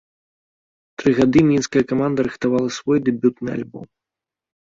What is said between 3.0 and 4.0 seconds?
дэбютны альбом.